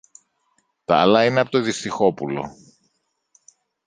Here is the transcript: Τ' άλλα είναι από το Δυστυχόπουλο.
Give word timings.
Τ' 0.85 0.91
άλλα 0.91 1.25
είναι 1.25 1.39
από 1.39 1.49
το 1.49 1.61
Δυστυχόπουλο. 1.61 2.55